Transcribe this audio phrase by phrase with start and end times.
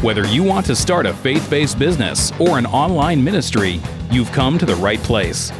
[0.00, 3.80] Whether you want to start a faith based business or an online ministry,
[4.12, 5.50] you've come to the right place.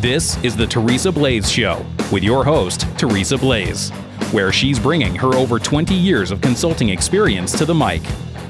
[0.00, 3.88] This is the Teresa Blaze Show with your host, Teresa Blaze,
[4.32, 8.02] where she's bringing her over 20 years of consulting experience to the mic.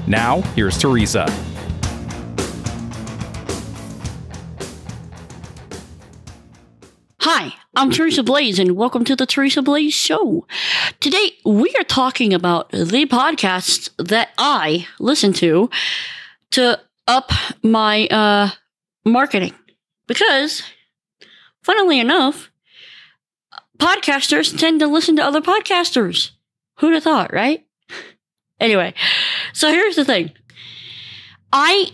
[0.05, 1.25] Now, here's Teresa.
[7.21, 10.45] Hi, I'm Teresa Blaze, and welcome to the Teresa Blaze Show.
[10.99, 15.67] Today, we are talking about the podcasts that I listen to
[16.51, 17.31] to up
[17.63, 18.51] my uh,
[19.03, 19.55] marketing.
[20.05, 20.61] Because,
[21.63, 22.51] funnily enough,
[23.79, 26.31] podcasters tend to listen to other podcasters.
[26.77, 27.65] Who'd have thought, right?
[28.59, 28.93] Anyway,
[29.53, 30.33] so here's the thing
[31.51, 31.91] I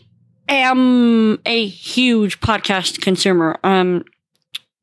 [0.49, 3.57] am a huge podcast consumer.
[3.63, 4.03] Um,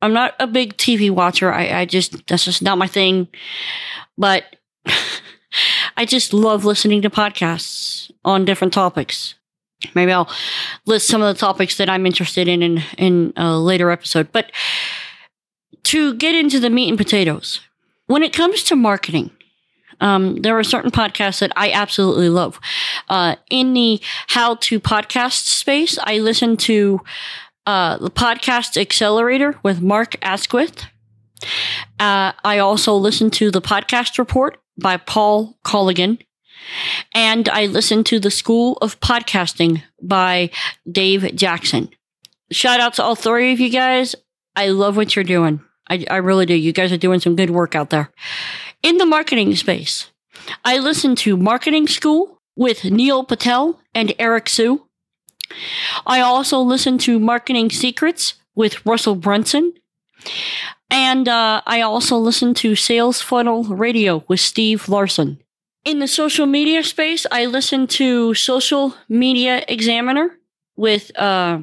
[0.01, 1.51] I'm not a big TV watcher.
[1.51, 3.27] I, I just, that's just not my thing.
[4.17, 4.55] But
[5.97, 9.35] I just love listening to podcasts on different topics.
[9.95, 10.29] Maybe I'll
[10.85, 14.31] list some of the topics that I'm interested in in, in a later episode.
[14.31, 14.51] But
[15.83, 17.61] to get into the meat and potatoes,
[18.05, 19.31] when it comes to marketing,
[19.99, 22.59] um, there are certain podcasts that I absolutely love.
[23.09, 27.01] Uh, in the how to podcast space, I listen to
[27.65, 30.85] uh, the podcast Accelerator with Mark Asquith.
[31.99, 36.19] Uh, I also listen to the podcast report by Paul Colligan.
[37.13, 40.51] And I listen to the School of Podcasting by
[40.89, 41.89] Dave Jackson.
[42.51, 44.15] Shout out to all three of you guys.
[44.55, 45.61] I love what you're doing.
[45.89, 46.53] I, I really do.
[46.53, 48.11] You guys are doing some good work out there.
[48.83, 50.11] In the marketing space,
[50.63, 54.87] I listen to Marketing School with Neil Patel and Eric Siu.
[56.05, 59.73] I also listen to Marketing Secrets with Russell Brunson.
[60.89, 65.39] And uh, I also listen to Sales Funnel Radio with Steve Larsen.
[65.85, 70.37] In the social media space, I listen to Social Media Examiner
[70.75, 71.61] with uh,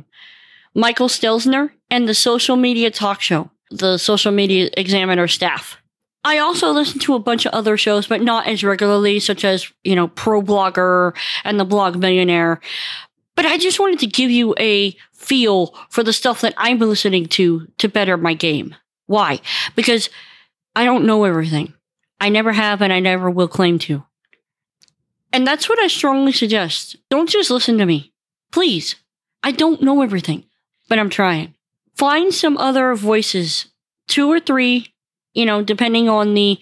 [0.75, 5.77] Michael Stelzner and the Social Media Talk Show, the Social Media Examiner staff.
[6.25, 9.73] I also listen to a bunch of other shows, but not as regularly, such as,
[9.85, 12.61] you know, Pro Blogger and the Blog Millionaire.
[13.39, 17.27] But I just wanted to give you a feel for the stuff that I'm listening
[17.27, 18.75] to to better my game.
[19.07, 19.41] Why?
[19.77, 20.11] Because
[20.75, 21.73] I don't know everything.
[22.21, 24.03] I never have and I never will claim to.
[25.33, 26.97] And that's what I strongly suggest.
[27.11, 28.13] Don't just listen to me.
[28.51, 28.97] Please.
[29.45, 30.45] I don't know everything,
[30.89, 31.55] but I'm trying.
[31.95, 33.67] Find some other voices,
[34.09, 34.93] two or three
[35.39, 36.59] you know, depending on the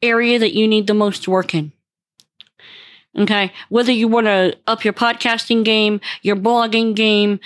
[0.00, 1.72] area that you need the most work in.
[3.16, 3.52] Okay.
[3.68, 7.38] Whether you want to up your podcasting game, your blogging game,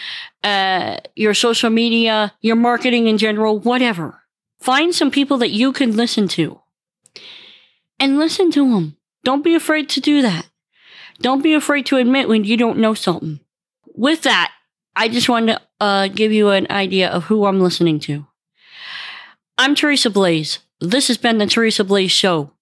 [0.42, 4.22] uh, your social media, your marketing in general, whatever.
[4.60, 6.60] Find some people that you can listen to
[8.00, 8.96] and listen to them.
[9.24, 10.46] Don't be afraid to do that.
[11.20, 13.40] Don't be afraid to admit when you don't know something.
[13.94, 14.52] With that,
[14.96, 18.26] I just wanted to uh, give you an idea of who I'm listening to.
[19.58, 20.60] I'm Teresa Blaze.
[20.80, 22.52] This has been the Teresa Blaze Show.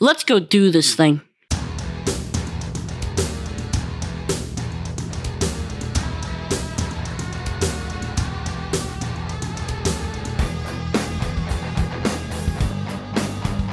[0.00, 1.20] Let's go do this thing.